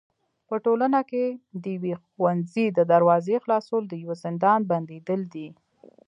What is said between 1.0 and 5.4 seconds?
کي د يوي ښوونځي د دروازي خلاصول د يوه زندان بنديدل